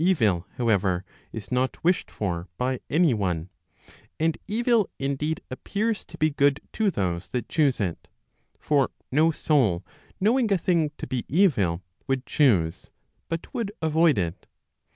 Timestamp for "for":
2.10-2.48, 8.58-8.90